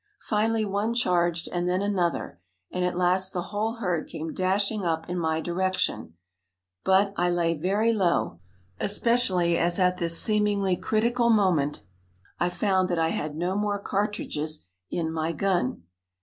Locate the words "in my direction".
5.07-6.15